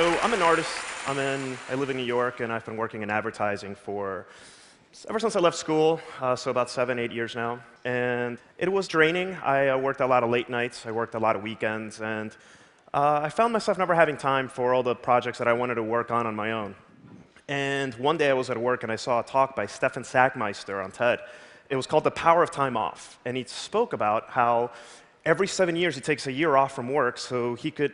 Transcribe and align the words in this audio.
So 0.00 0.18
I'm 0.22 0.32
an 0.32 0.40
artist. 0.40 0.70
I'm 1.06 1.18
in, 1.18 1.58
I 1.68 1.74
live 1.74 1.90
in 1.90 1.96
New 1.98 2.06
York, 2.06 2.40
and 2.40 2.50
I've 2.50 2.64
been 2.64 2.78
working 2.78 3.02
in 3.02 3.10
advertising 3.10 3.74
for 3.74 4.26
ever 5.10 5.20
since 5.20 5.36
I 5.36 5.40
left 5.40 5.58
school, 5.58 6.00
uh, 6.22 6.34
so 6.34 6.50
about 6.50 6.70
seven, 6.70 6.98
eight 6.98 7.12
years 7.12 7.34
now. 7.34 7.60
And 7.84 8.38
it 8.56 8.72
was 8.72 8.88
draining. 8.88 9.34
I 9.44 9.68
uh, 9.68 9.76
worked 9.76 10.00
a 10.00 10.06
lot 10.06 10.24
of 10.24 10.30
late 10.30 10.48
nights. 10.48 10.86
I 10.86 10.90
worked 10.90 11.16
a 11.16 11.18
lot 11.18 11.36
of 11.36 11.42
weekends, 11.42 12.00
and 12.00 12.34
uh, 12.94 13.20
I 13.22 13.28
found 13.28 13.52
myself 13.52 13.76
never 13.76 13.94
having 13.94 14.16
time 14.16 14.48
for 14.48 14.72
all 14.72 14.82
the 14.82 14.94
projects 14.94 15.36
that 15.36 15.46
I 15.46 15.52
wanted 15.52 15.74
to 15.74 15.82
work 15.82 16.10
on 16.10 16.26
on 16.26 16.34
my 16.34 16.52
own. 16.52 16.74
And 17.46 17.92
one 17.96 18.16
day 18.16 18.30
I 18.30 18.32
was 18.32 18.48
at 18.48 18.56
work 18.56 18.82
and 18.84 18.90
I 18.90 18.96
saw 18.96 19.20
a 19.20 19.22
talk 19.22 19.54
by 19.54 19.66
Stefan 19.66 20.04
Sagmeister 20.04 20.82
on 20.82 20.92
TED. 20.92 21.18
It 21.68 21.76
was 21.76 21.86
called 21.86 22.04
The 22.04 22.10
Power 22.10 22.42
of 22.42 22.50
Time 22.50 22.74
Off. 22.74 23.18
And 23.26 23.36
he 23.36 23.44
spoke 23.44 23.92
about 23.92 24.30
how 24.30 24.70
every 25.26 25.46
seven 25.46 25.76
years 25.76 25.94
he 25.94 26.00
takes 26.00 26.26
a 26.26 26.32
year 26.32 26.56
off 26.56 26.74
from 26.74 26.90
work 26.90 27.18
so 27.18 27.54
he 27.54 27.70
could 27.70 27.92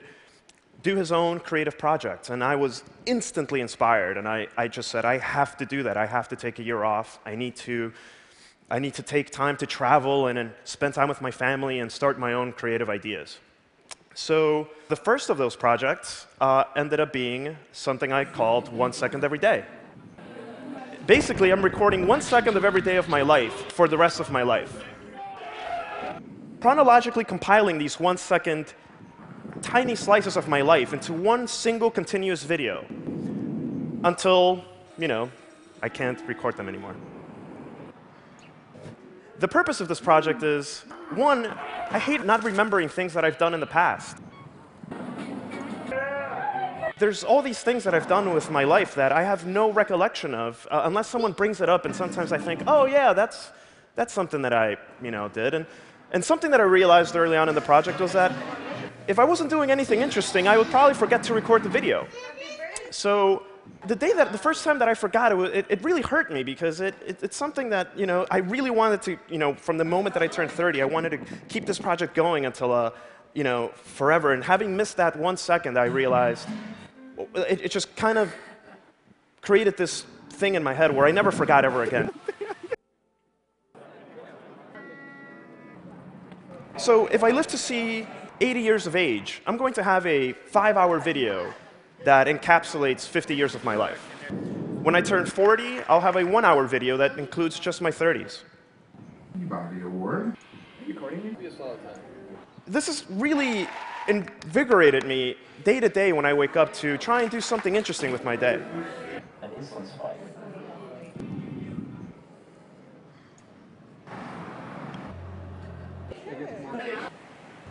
do 0.83 0.97
his 0.97 1.13
own 1.13 1.41
creative 1.41 1.79
projects. 1.79 2.31
And 2.31 2.43
I 2.43 2.57
was 2.57 2.83
instantly 3.07 3.61
inspired. 3.61 4.17
And 4.17 4.29
I, 4.29 4.49
I 4.57 4.69
just 4.69 4.91
said, 4.91 5.05
I 5.05 5.19
have 5.19 5.57
to 5.59 5.67
do 5.67 5.83
that. 5.83 5.97
I 5.97 6.07
have 6.07 6.29
to 6.29 6.37
take 6.37 6.59
a 6.59 6.63
year 6.63 6.85
off. 6.85 7.19
I 7.27 7.35
need 7.35 7.57
to, 7.57 7.93
I 8.71 8.79
need 8.79 8.95
to 8.95 9.03
take 9.03 9.31
time 9.31 9.57
to 9.59 9.67
travel 9.67 10.29
and, 10.29 10.39
and 10.39 10.53
spend 10.65 10.95
time 10.95 11.09
with 11.09 11.21
my 11.21 11.31
family 11.31 11.81
and 11.81 11.91
start 11.91 12.19
my 12.19 12.33
own 12.35 12.53
creative 12.53 12.89
ideas. 12.91 13.39
So 14.15 14.69
the 14.89 14.97
first 14.97 15.29
of 15.29 15.37
those 15.37 15.55
projects 15.55 16.27
uh, 16.41 16.65
ended 16.75 17.01
up 17.01 17.13
being 17.13 17.57
something 17.73 18.13
I 18.13 18.25
called 18.25 18.73
One 18.73 18.93
Second 18.93 19.23
Every 19.25 19.39
Day. 19.39 19.65
Basically, 21.07 21.53
I'm 21.53 21.63
recording 21.63 22.07
one 22.07 22.21
second 22.21 22.57
of 22.57 22.65
every 22.65 22.81
day 22.81 22.97
of 22.97 23.09
my 23.09 23.23
life 23.23 23.53
for 23.73 23.87
the 23.87 23.99
rest 23.99 24.19
of 24.19 24.31
my 24.31 24.43
life. 24.43 24.83
Chronologically 26.61 27.25
compiling 27.25 27.79
these 27.79 28.01
one 28.01 28.17
second 28.17 28.73
tiny 29.67 29.97
slices 29.97 30.37
of 30.37 30.47
my 30.47 30.61
life 30.61 30.93
into 30.93 31.13
one 31.13 31.49
single 31.49 31.91
continuous 31.91 32.45
video 32.45 32.85
until, 34.05 34.65
you 34.97 35.09
know, 35.09 35.29
I 35.83 35.89
can't 35.89 36.25
record 36.29 36.57
them 36.57 36.69
anymore. 36.69 36.95
The 39.41 39.49
purpose 39.49 39.81
of 39.81 39.89
this 39.89 40.01
project 40.01 40.45
is, 40.45 40.85
one, 41.17 41.47
I 41.91 41.99
hate 41.99 42.25
not 42.25 42.45
remembering 42.45 42.89
things 42.89 43.13
that 43.15 43.25
I've 43.25 43.39
done 43.39 43.55
in 43.55 43.61
the 43.61 43.67
past. 43.67 44.19
There's 47.01 47.25
all 47.25 47.43
these 47.43 47.59
things 47.59 47.83
that 47.85 47.93
I've 47.93 48.09
done 48.09 48.33
with 48.33 48.51
my 48.53 48.63
life 48.63 48.95
that 48.95 49.11
I 49.11 49.25
have 49.25 49.47
no 49.47 49.73
recollection 49.73 50.33
of, 50.33 50.67
uh, 50.71 50.83
unless 50.85 51.09
someone 51.09 51.33
brings 51.33 51.61
it 51.61 51.69
up, 51.69 51.85
and 51.85 51.95
sometimes 51.95 52.31
I 52.31 52.39
think, 52.39 52.63
oh 52.69 52.87
yeah, 52.87 53.13
that's, 53.13 53.51
that's 53.97 54.15
something 54.15 54.43
that 54.43 54.53
I 54.53 54.77
you 55.03 55.11
know, 55.11 55.29
did. 55.29 55.55
And, 55.55 55.67
and 56.13 56.25
something 56.25 56.53
that 56.53 56.61
I 56.61 56.65
realized 56.65 57.17
early 57.17 57.37
on 57.37 57.49
in 57.49 57.57
the 57.57 57.61
project 57.61 58.01
was 58.01 58.13
that 58.13 58.33
if 59.09 59.19
I 59.19 59.25
wasn't 59.25 59.51
doing 59.51 59.71
anything 59.71 60.01
interesting, 60.01 60.49
I 60.49 60.59
would 60.59 60.69
probably 60.69 60.95
forget 60.95 61.23
to 61.25 61.35
record 61.35 61.63
the 61.63 61.69
video. 61.69 62.07
So 62.91 63.45
the 63.87 63.97
day 63.97 64.13
that 64.13 64.33
the 64.33 64.39
first 64.39 64.65
time 64.65 64.79
that 64.79 64.89
I 64.89 64.95
forgot 64.95 65.33
it, 65.33 65.39
it, 65.55 65.67
it 65.69 65.85
really 65.85 66.03
hurt 66.03 66.33
me 66.33 66.43
because 66.43 66.81
it, 66.81 66.95
it, 67.07 67.23
it's 67.23 67.37
something 67.37 67.71
that 67.71 67.97
you 67.97 68.07
know 68.07 68.27
I 68.31 68.39
really 68.39 68.71
wanted 68.71 69.03
to 69.03 69.19
you 69.29 69.39
know 69.39 69.55
from 69.55 69.79
the 69.79 69.85
moment 69.85 70.15
that 70.15 70.23
I 70.23 70.27
turned 70.27 70.51
30, 70.51 70.83
I 70.83 70.85
wanted 70.85 71.11
to 71.11 71.19
keep 71.49 71.67
this 71.67 71.79
project 71.79 72.15
going 72.15 72.47
until 72.47 72.73
uh, 72.73 72.91
you 73.35 73.45
know 73.45 73.69
forever. 73.75 74.33
And 74.33 74.43
having 74.43 74.77
missed 74.77 74.97
that 74.97 75.17
one 75.17 75.37
second, 75.37 75.79
I 75.79 75.85
realized 75.85 76.49
it, 77.35 77.61
it 77.63 77.71
just 77.71 77.95
kind 77.97 78.19
of 78.19 78.35
created 79.41 79.77
this 79.77 80.05
thing 80.31 80.55
in 80.55 80.63
my 80.63 80.75
head 80.75 80.95
where 80.95 81.07
I 81.07 81.13
never 81.13 81.31
forgot 81.31 81.65
ever 81.65 81.83
again. 81.83 82.11
so 86.77 87.07
if 87.07 87.23
I 87.23 87.31
live 87.31 87.47
to 87.49 87.59
see 87.59 88.07
80 88.41 88.61
years 88.61 88.87
of 88.87 88.97
age, 88.97 89.41
I'm 89.47 89.57
going 89.57 89.73
to 89.75 89.83
have 89.83 90.07
a 90.07 90.33
five-hour 90.33 90.99
video 91.01 91.53
that 92.05 92.27
encapsulates 92.27 93.07
50 93.07 93.35
years 93.35 93.55
of 93.55 93.65
my 93.65 93.77
life. 93.77 94.01
When 94.83 94.95
I 94.95 95.01
turn 95.01 95.25
40, 95.25 95.81
I'll 95.89 96.01
have 96.01 96.17
a 96.17 96.25
one-hour 96.25 96.67
video 96.67 96.97
that 96.99 97.19
includes 97.19 97.59
just 97.59 97.81
my 97.81 97.91
30s. 97.91 98.43
Bobby 99.35 99.81
Award. 99.81 100.37
This 102.67 102.87
has 102.87 103.05
really 103.11 103.67
invigorated 104.07 105.05
me 105.05 105.37
day 105.65 105.81
to 105.81 105.89
day 105.89 106.13
when 106.13 106.27
I 106.27 106.35
wake 106.35 106.57
up 106.57 106.73
to 106.75 106.99
try 106.99 107.23
and 107.23 107.31
do 107.31 107.41
something 107.41 107.75
interesting 107.75 108.13
with 108.13 108.25
my 108.25 108.37
day. 108.37 108.63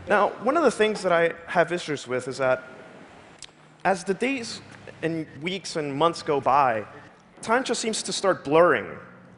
Now, 0.07 0.29
one 0.43 0.55
of 0.55 0.63
the 0.63 0.71
things 0.71 1.01
that 1.01 1.11
I 1.11 1.33
have 1.47 1.71
issues 1.71 2.07
with 2.07 2.27
is 2.27 2.37
that 2.37 2.63
as 3.83 4.03
the 4.03 4.13
days 4.13 4.61
and 5.01 5.25
weeks 5.41 5.75
and 5.77 5.95
months 5.95 6.21
go 6.21 6.39
by, 6.39 6.85
time 7.41 7.63
just 7.63 7.81
seems 7.81 8.03
to 8.03 8.13
start 8.13 8.43
blurring 8.43 8.87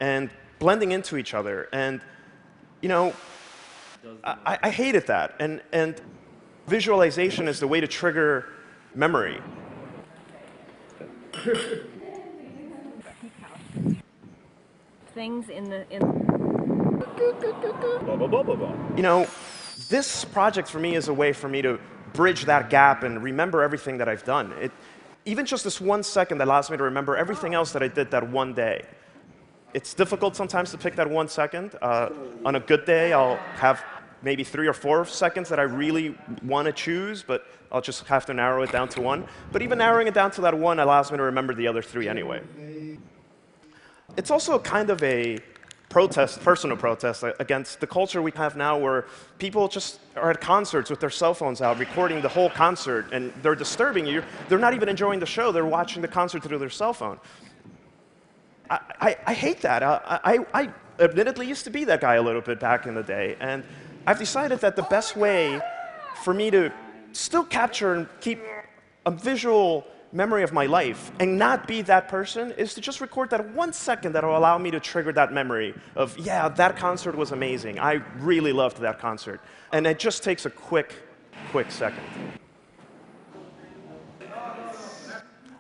and 0.02 0.30
blending 0.60 0.92
into 0.92 1.16
each 1.16 1.34
other. 1.34 1.70
And, 1.72 2.02
you 2.82 2.90
know, 2.90 3.14
I, 4.24 4.60
I 4.64 4.70
hated 4.70 5.08
that. 5.08 5.36
And, 5.40 5.62
and 5.72 6.02
visualization 6.68 7.48
is 7.48 7.62
the 7.62 7.68
way 7.68 7.80
to 7.80 7.88
trigger 7.88 8.50
memory. 8.94 9.40
Things 15.14 15.48
in 15.50 15.70
the 15.70 15.90
in. 15.90 16.28
You 18.96 19.04
know, 19.04 19.28
this 19.90 20.26
project 20.26 20.70
for 20.70 20.80
me 20.80 20.96
is 20.96 21.08
a 21.08 21.14
way 21.14 21.34
for 21.34 21.48
me 21.48 21.62
to 21.62 21.80
bridge 22.14 22.46
that 22.46 22.70
gap 22.70 23.04
and 23.04 23.22
remember 23.24 23.62
everything 23.62 23.98
that 23.98 24.10
I've 24.10 24.24
done. 24.24 24.52
It, 24.54 24.72
even 25.26 25.46
just 25.46 25.64
this 25.64 25.82
one 25.82 26.04
second 26.04 26.38
that 26.40 26.48
allows 26.48 26.70
me 26.70 26.78
to 26.78 26.84
remember 26.84 27.18
everything 27.18 27.54
else 27.54 27.72
that 27.74 27.84
I 27.84 27.88
did 27.88 28.12
that 28.12 28.30
one 28.30 28.54
day. 28.54 28.86
It's 29.74 29.94
difficult 29.94 30.36
sometimes 30.36 30.72
to 30.72 30.78
pick 30.78 30.96
that 30.96 31.10
one 31.10 31.28
second. 31.28 31.76
Uh, 31.82 32.10
on 32.46 32.56
a 32.56 32.60
good 32.60 32.86
day, 32.86 33.14
I'll 33.14 33.36
have 33.56 33.84
maybe 34.22 34.44
three 34.44 34.68
or 34.68 34.74
four 34.74 35.06
seconds 35.06 35.50
that 35.50 35.60
I 35.60 35.64
really 35.64 36.18
want 36.44 36.66
to 36.66 36.72
choose, 36.72 37.22
but 37.22 37.46
I'll 37.72 37.82
just 37.82 38.08
have 38.08 38.26
to 38.28 38.34
narrow 38.34 38.64
it 38.64 38.72
down 38.72 38.88
to 38.90 39.02
one. 39.02 39.28
But 39.52 39.62
even 39.62 39.78
narrowing 39.78 40.08
it 40.08 40.14
down 40.14 40.32
to 40.32 40.42
that 40.42 40.58
one 40.58 40.80
allows 40.80 41.12
me 41.12 41.18
to 41.18 41.24
remember 41.24 41.54
the 41.54 41.68
other 41.68 41.82
three 41.82 42.08
anyway. 42.08 42.42
It's 44.16 44.32
also 44.32 44.58
kind 44.58 44.90
of 44.90 45.04
a 45.04 45.38
protest, 45.90 46.42
personal 46.42 46.76
protest 46.76 47.24
against 47.40 47.80
the 47.80 47.88
culture 47.88 48.22
we 48.22 48.32
have 48.32 48.56
now 48.56 48.78
where 48.78 49.06
people 49.38 49.68
just 49.68 50.00
are 50.16 50.32
at 50.32 50.42
concerts 50.42 50.90
with 50.90 51.00
their 51.00 51.10
cell 51.10 51.34
phones 51.34 51.62
out 51.62 51.80
recording 51.80 52.22
the 52.22 52.30
whole 52.30 52.50
concert 52.50 53.06
and 53.14 53.32
they're 53.42 53.56
disturbing 53.56 54.06
you. 54.06 54.22
They're 54.50 54.60
not 54.60 54.74
even 54.74 54.90
enjoying 54.90 55.20
the 55.20 55.26
show, 55.26 55.52
they're 55.52 55.66
watching 55.66 56.02
the 56.02 56.08
concert 56.08 56.44
through 56.44 56.60
their 56.60 56.70
cell 56.70 56.94
phone. 56.94 57.20
I, 58.70 58.80
I, 59.00 59.18
I 59.28 59.34
hate 59.34 59.62
that. 59.62 59.82
I, 59.82 60.20
I, 60.24 60.46
I 60.54 60.70
admittedly 61.00 61.48
used 61.48 61.64
to 61.66 61.70
be 61.70 61.86
that 61.86 62.02
guy 62.02 62.16
a 62.16 62.22
little 62.22 62.42
bit 62.42 62.60
back 62.60 62.86
in 62.86 62.96
the 62.96 63.04
day. 63.04 63.38
And 63.40 63.64
I've 64.06 64.20
decided 64.20 64.60
that 64.60 64.76
the 64.76 64.84
best 64.84 65.16
way 65.16 65.62
for 66.24 66.34
me 66.34 66.52
to 66.52 66.72
still 67.14 67.44
capture 67.44 67.94
and 67.94 68.08
keep 68.20 68.42
a 69.06 69.12
visual 69.12 69.88
memory 70.12 70.44
of 70.44 70.54
my 70.54 70.66
life 70.66 71.12
and 71.20 71.38
not 71.38 71.68
be 71.68 71.82
that 71.84 72.08
person 72.08 72.52
is 72.52 72.74
to 72.74 72.82
just 72.82 73.02
record 73.02 73.30
that 73.30 73.54
one 73.54 73.74
second 73.74 74.14
that 74.14 74.24
will 74.24 74.38
allow 74.38 74.58
me 74.58 74.72
to 74.72 74.80
trigger 74.80 75.12
that 75.12 75.34
memory 75.34 75.74
of, 75.96 76.18
yeah, 76.18 76.48
that 76.48 76.78
concert 76.78 77.16
was 77.16 77.32
amazing. 77.32 77.80
I 77.80 78.02
really 78.20 78.54
loved 78.54 78.80
that 78.82 79.00
concert. 79.00 79.42
And 79.72 79.86
it 79.86 80.00
just 80.00 80.24
takes 80.24 80.46
a 80.46 80.50
quick, 80.50 80.96
quick 81.52 81.72
second. 81.72 82.04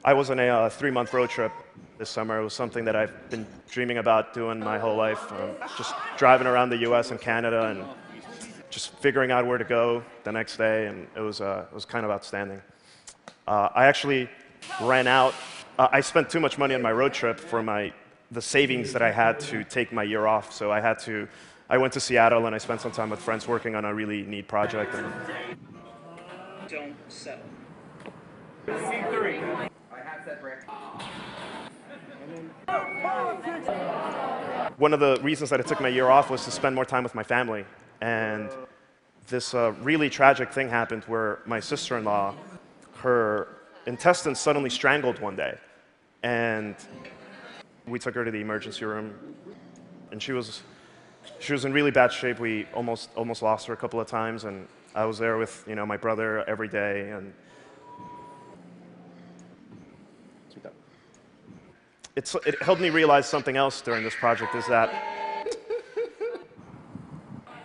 I 0.03 0.13
was 0.13 0.29
on 0.29 0.39
a 0.39 0.47
uh, 0.47 0.69
three-month 0.69 1.13
road 1.13 1.29
trip 1.29 1.51
this 1.97 2.09
summer. 2.09 2.39
It 2.39 2.43
was 2.43 2.53
something 2.53 2.85
that 2.85 2.95
I've 2.95 3.29
been 3.29 3.45
dreaming 3.69 3.97
about 3.97 4.33
doing 4.33 4.59
my 4.59 4.79
whole 4.79 4.95
life. 4.95 5.31
Um, 5.33 5.49
just 5.77 5.93
driving 6.15 6.47
around 6.47 6.69
the 6.69 6.77
US 6.89 7.11
and 7.11 7.19
Canada 7.19 7.67
and 7.67 7.83
just 8.69 8.93
figuring 8.99 9.31
out 9.31 9.45
where 9.45 9.57
to 9.57 9.65
go 9.65 10.03
the 10.23 10.31
next 10.31 10.57
day, 10.57 10.87
and 10.87 11.07
it 11.15 11.19
was, 11.19 11.41
uh, 11.41 11.65
it 11.69 11.75
was 11.75 11.83
kind 11.83 12.05
of 12.05 12.11
outstanding. 12.11 12.61
Uh, 13.47 13.69
I 13.73 13.85
actually 13.85 14.29
ran 14.81 15.07
out. 15.07 15.33
Uh, 15.79 15.87
I 15.91 16.01
spent 16.01 16.29
too 16.29 16.41
much 16.41 16.57
money 16.57 16.75
on 16.75 16.81
my 16.81 16.91
road 16.91 17.13
trip 17.13 17.39
for 17.39 17.63
my, 17.63 17.93
the 18.31 18.41
savings 18.41 18.91
that 18.91 19.01
I 19.01 19.11
had 19.11 19.39
to 19.41 19.63
take 19.63 19.93
my 19.93 20.03
year 20.03 20.27
off. 20.27 20.51
So 20.51 20.69
I 20.69 20.81
had 20.81 20.99
to, 20.99 21.29
I 21.69 21.77
went 21.77 21.93
to 21.93 22.01
Seattle 22.01 22.45
and 22.45 22.53
I 22.53 22.57
spent 22.57 22.81
some 22.81 22.91
time 22.91 23.09
with 23.09 23.19
friends 23.19 23.47
working 23.47 23.75
on 23.75 23.85
a 23.85 23.93
really 23.93 24.23
neat 24.23 24.49
project. 24.49 24.93
And 24.95 25.13
Don't 26.67 26.95
settle. 27.07 27.45
C3. 28.67 29.69
I 29.93 29.99
have 30.03 30.25
that 30.25 30.41
brick. 30.41 30.67
One 34.77 34.93
of 34.93 34.99
the 34.99 35.17
reasons 35.23 35.49
that 35.51 35.61
I 35.61 35.63
took 35.63 35.79
my 35.79 35.87
year 35.87 36.09
off 36.09 36.29
was 36.29 36.43
to 36.43 36.51
spend 36.51 36.75
more 36.75 36.85
time 36.85 37.03
with 37.03 37.15
my 37.15 37.23
family. 37.23 37.65
And 38.01 38.49
this 39.27 39.53
uh, 39.53 39.73
really 39.81 40.09
tragic 40.09 40.51
thing 40.51 40.67
happened 40.69 41.05
where 41.05 41.39
my 41.45 41.61
sister-in-law 41.61 42.35
her 43.07 43.47
intestines 43.85 44.37
suddenly 44.37 44.69
strangled 44.69 45.19
one 45.19 45.37
day. 45.37 45.57
And 46.23 46.75
we 47.87 47.99
took 47.99 48.13
her 48.15 48.25
to 48.25 48.31
the 48.31 48.41
emergency 48.41 48.83
room, 48.83 49.13
and 50.11 50.21
she 50.21 50.33
was, 50.33 50.61
she 51.39 51.53
was 51.53 51.63
in 51.63 51.71
really 51.71 51.91
bad 51.91 52.11
shape. 52.11 52.37
We 52.39 52.65
almost, 52.73 53.09
almost 53.15 53.41
lost 53.41 53.67
her 53.67 53.73
a 53.73 53.77
couple 53.77 54.01
of 54.01 54.07
times, 54.07 54.43
and 54.43 54.67
I 54.93 55.05
was 55.05 55.17
there 55.17 55.37
with 55.37 55.63
you 55.67 55.75
know, 55.75 55.85
my 55.85 55.95
brother 55.95 56.43
every 56.49 56.67
day. 56.67 57.11
And 57.11 57.33
it's, 62.17 62.35
it 62.45 62.61
helped 62.61 62.81
me 62.81 62.89
realize 62.89 63.25
something 63.29 63.55
else 63.55 63.79
during 63.79 64.03
this 64.03 64.15
project 64.15 64.53
is 64.55 64.67
that 64.67 65.16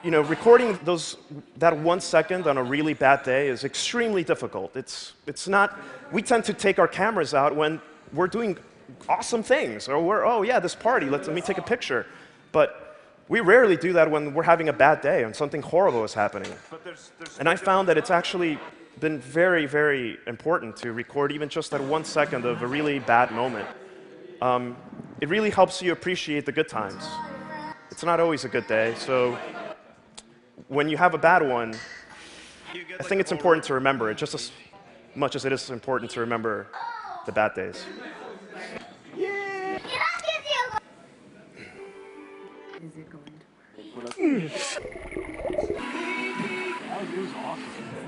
you 0.02 0.10
know, 0.10 0.22
recording 0.22 0.78
those, 0.84 1.16
that 1.58 1.76
one 1.76 2.00
second 2.00 2.46
on 2.46 2.58
a 2.58 2.62
really 2.62 2.94
bad 2.94 3.22
day 3.22 3.48
is 3.48 3.64
extremely 3.64 4.24
difficult. 4.24 4.76
It's, 4.76 5.12
it's 5.26 5.46
not, 5.46 5.78
we 6.10 6.22
tend 6.22 6.44
to 6.44 6.54
take 6.54 6.78
our 6.78 6.88
cameras 6.88 7.34
out 7.34 7.54
when 7.54 7.80
we're 8.12 8.26
doing 8.26 8.58
awesome 9.08 9.42
things, 9.42 9.88
or 9.88 10.02
we're, 10.02 10.24
oh 10.26 10.42
yeah, 10.42 10.58
this 10.58 10.74
party, 10.74 11.08
let 11.08 11.26
let 11.26 11.34
me 11.34 11.40
take 11.40 11.58
a 11.58 11.62
picture. 11.62 12.06
But 12.50 12.98
we 13.28 13.40
rarely 13.40 13.76
do 13.76 13.92
that 13.92 14.10
when 14.10 14.34
we're 14.34 14.42
having 14.42 14.68
a 14.68 14.72
bad 14.72 15.00
day 15.00 15.22
and 15.22 15.34
something 15.34 15.62
horrible 15.62 16.04
is 16.04 16.12
happening. 16.14 16.52
And 17.38 17.48
I 17.48 17.56
found 17.56 17.88
that 17.88 17.96
it's 17.96 18.10
actually 18.10 18.58
been 19.00 19.18
very, 19.20 19.66
very 19.66 20.18
important 20.26 20.76
to 20.78 20.92
record 20.92 21.32
even 21.32 21.48
just 21.48 21.70
that 21.70 21.80
one 21.80 22.04
second 22.04 22.44
of 22.44 22.62
a 22.62 22.66
really 22.66 22.98
bad 22.98 23.30
moment. 23.30 23.68
Um, 24.42 24.76
it 25.20 25.28
really 25.28 25.50
helps 25.50 25.80
you 25.80 25.92
appreciate 25.92 26.44
the 26.44 26.52
good 26.52 26.68
times. 26.68 27.06
It's 27.90 28.02
not 28.02 28.20
always 28.20 28.44
a 28.44 28.48
good 28.48 28.66
day, 28.66 28.94
so 28.98 29.38
when 30.68 30.88
you 30.88 30.96
have 30.96 31.14
a 31.14 31.18
bad 31.18 31.42
one, 31.46 31.74
I 32.98 33.02
think 33.02 33.20
it's 33.20 33.32
important 33.32 33.64
to 33.64 33.74
remember 33.74 34.10
it 34.10 34.16
just 34.16 34.34
as 34.34 34.52
much 35.14 35.36
as 35.36 35.44
it 35.44 35.52
is 35.52 35.70
important 35.70 36.10
to 36.12 36.20
remember 36.20 36.66
the 37.26 37.32
bad 37.32 37.54
days. 37.54 37.84
Is 42.82 42.96
it 42.96 43.08
going 43.10 43.22
to 43.24 44.50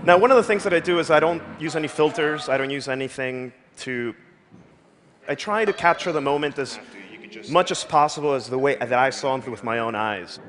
Now, 0.05 0.19
one 0.19 0.31
of 0.31 0.37
the 0.37 0.43
things 0.43 0.65
that 0.65 0.75
I 0.75 0.81
do 0.81 0.99
is 0.99 1.11
I 1.11 1.21
don't 1.21 1.43
use 1.61 1.77
any 1.77 1.89
filters. 1.89 2.49
I 2.49 2.59
don't 2.59 2.71
use 2.71 2.89
anything 2.89 3.53
to. 3.79 4.15
I 5.29 5.35
try 5.35 5.65
to 5.65 5.73
capture 5.73 6.13
the 6.13 6.21
moment 6.21 6.59
as 6.59 6.79
much 7.51 7.71
as 7.71 7.85
possible 7.85 8.35
as 8.35 8.49
the 8.49 8.59
way 8.59 8.77
that 8.77 8.93
I 8.93 9.11
saw 9.11 9.37
it 9.37 9.49
with 9.49 9.65
my 9.65 9.79
own 9.79 9.95
eyes. 9.95 10.41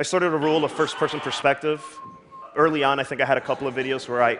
I 0.00 0.02
started 0.02 0.32
a 0.32 0.36
rule 0.36 0.64
of 0.64 0.70
first-person 0.70 1.18
perspective. 1.18 1.84
Early 2.54 2.84
on, 2.84 3.00
I 3.00 3.02
think 3.02 3.20
I 3.20 3.24
had 3.24 3.36
a 3.36 3.40
couple 3.40 3.66
of 3.66 3.74
videos 3.74 4.08
where 4.08 4.22
I, 4.22 4.38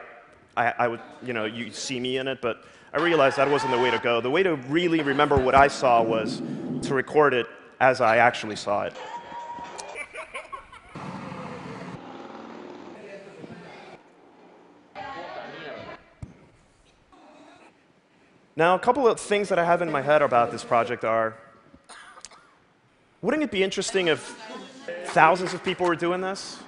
I, 0.56 0.72
I 0.78 0.86
would, 0.86 1.00
you 1.20 1.32
know, 1.32 1.46
you 1.46 1.72
see 1.72 1.98
me 1.98 2.18
in 2.18 2.28
it, 2.28 2.40
but 2.40 2.62
I 2.92 2.98
realized 2.98 3.38
that 3.38 3.50
wasn't 3.50 3.72
the 3.72 3.78
way 3.80 3.90
to 3.90 3.98
go. 3.98 4.20
The 4.20 4.30
way 4.30 4.44
to 4.44 4.54
really 4.54 5.02
remember 5.02 5.36
what 5.36 5.56
I 5.56 5.66
saw 5.66 6.00
was 6.00 6.40
to 6.82 6.94
record 6.94 7.34
it 7.34 7.48
as 7.80 8.00
I 8.00 8.18
actually 8.18 8.54
saw 8.54 8.84
it. 8.84 8.94
Now, 18.54 18.76
a 18.76 18.78
couple 18.78 19.08
of 19.08 19.18
things 19.18 19.48
that 19.48 19.58
I 19.58 19.64
have 19.64 19.82
in 19.82 19.90
my 19.90 20.02
head 20.02 20.22
about 20.22 20.52
this 20.52 20.62
project 20.62 21.04
are 21.04 21.36
wouldn't 23.22 23.42
it 23.42 23.50
be 23.50 23.64
interesting 23.64 24.06
if 24.06 24.47
thousands 25.08 25.54
of 25.54 25.64
people 25.64 25.86
were 25.86 25.96
doing 25.96 26.20
this? 26.20 26.58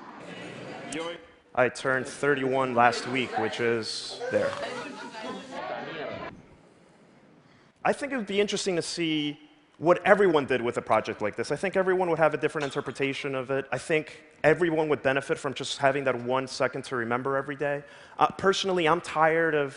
I 1.55 1.69
turned 1.69 2.07
31 2.07 2.75
last 2.75 3.07
week, 3.09 3.37
which 3.39 3.61
is 3.61 4.21
there. 4.31 4.51
I 7.85 7.93
think 7.93 8.13
it 8.13 8.17
would 8.17 8.27
be 8.27 8.41
interesting 8.41 8.77
to 8.77 8.83
see 8.83 9.39
what 9.79 10.05
everyone 10.07 10.47
did 10.47 10.61
with 10.61 10.77
a 10.77 10.83
project 10.83 11.23
like 11.23 11.37
this. 11.37 11.51
I 11.51 11.57
think 11.57 11.77
everyone 11.77 12.11
would 12.11 12.19
have 12.19 12.35
a 12.35 12.37
different 12.37 12.65
interpretation 12.65 13.35
of 13.35 13.51
it. 13.51 13.67
I 13.73 13.79
think 13.79 14.23
everyone 14.45 14.89
would 14.89 15.03
benefit 15.03 15.39
from 15.39 15.55
just 15.55 15.79
having 15.79 16.05
that 16.05 16.19
one 16.19 16.47
second 16.47 16.85
to 16.85 16.97
remember 16.97 17.37
every 17.37 17.57
day. 17.57 17.83
Uh, 18.19 18.27
personally, 18.27 18.87
I'm 18.87 19.01
tired 19.01 19.55
of 19.55 19.75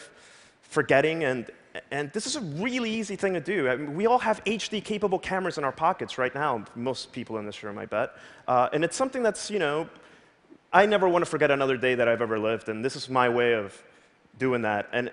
forgetting, 0.62 1.24
and, 1.24 1.50
and 1.92 2.12
this 2.12 2.28
is 2.28 2.36
a 2.36 2.42
really 2.42 2.92
easy 2.92 3.16
thing 3.16 3.34
to 3.34 3.42
do. 3.42 3.68
I 3.68 3.76
mean, 3.76 3.96
we 3.96 4.06
all 4.06 4.20
have 4.20 4.44
HD 4.44 4.84
capable 4.84 5.18
cameras 5.18 5.58
in 5.58 5.64
our 5.64 5.72
pockets 5.72 6.18
right 6.18 6.34
now, 6.34 6.66
most 6.76 7.12
people 7.12 7.38
in 7.40 7.46
this 7.46 7.64
room, 7.64 7.80
I 7.80 7.86
bet. 7.86 8.12
Uh, 8.48 8.70
and 8.74 8.84
it's 8.84 8.96
something 8.96 9.24
that's, 9.24 9.50
you 9.50 9.60
know, 9.60 9.90
I 10.72 10.86
never 10.86 11.10
want 11.10 11.24
to 11.24 11.30
forget 11.30 11.52
another 11.52 11.78
day 11.78 11.96
that 11.96 12.08
I've 12.08 12.22
ever 12.22 12.40
lived, 12.40 12.70
and 12.70 12.86
this 12.86 12.96
is 12.96 13.10
my 13.10 13.30
way 13.30 13.54
of 13.54 13.82
doing 14.38 14.62
that. 14.64 14.90
And 14.92 15.12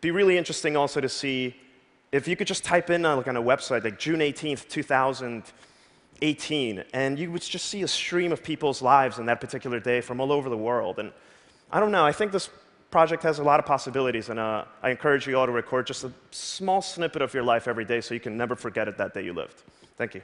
be 0.00 0.10
really 0.10 0.38
interesting 0.38 0.76
also 0.76 1.00
to 1.00 1.08
see 1.08 1.56
if 2.10 2.26
you 2.28 2.36
could 2.36 2.46
just 2.46 2.64
type 2.64 2.90
in 2.90 3.04
uh, 3.04 3.16
like 3.16 3.28
on 3.28 3.36
a 3.36 3.42
website 3.42 3.84
like 3.84 3.98
June 3.98 4.20
18th, 4.20 4.68
2018, 4.68 6.84
and 6.92 7.18
you 7.18 7.32
would 7.32 7.42
just 7.42 7.66
see 7.66 7.82
a 7.82 7.88
stream 7.88 8.32
of 8.32 8.42
people's 8.42 8.80
lives 8.82 9.18
on 9.18 9.26
that 9.26 9.40
particular 9.40 9.80
day 9.80 10.00
from 10.00 10.20
all 10.20 10.32
over 10.32 10.48
the 10.48 10.56
world. 10.56 10.98
And 10.98 11.12
I 11.70 11.80
don't 11.80 11.92
know, 11.92 12.04
I 12.04 12.12
think 12.12 12.32
this 12.32 12.48
project 12.92 13.22
has 13.24 13.40
a 13.40 13.42
lot 13.42 13.58
of 13.58 13.66
possibilities, 13.66 14.28
and 14.28 14.38
uh, 14.38 14.64
I 14.82 14.90
encourage 14.90 15.26
you 15.26 15.36
all 15.38 15.46
to 15.46 15.52
record 15.52 15.86
just 15.86 16.04
a 16.04 16.12
small 16.30 16.80
snippet 16.80 17.22
of 17.22 17.34
your 17.34 17.42
life 17.42 17.66
every 17.66 17.84
day 17.84 18.00
so 18.00 18.14
you 18.14 18.20
can 18.20 18.36
never 18.36 18.54
forget 18.54 18.86
it 18.86 18.96
that 18.98 19.14
day 19.14 19.24
you 19.24 19.32
lived. 19.32 19.62
Thank 19.96 20.14
you. 20.14 20.22